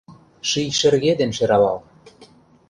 Ший 0.49 0.69
шерге 0.79 1.11
ден 1.19 1.31
шералал 1.37 1.77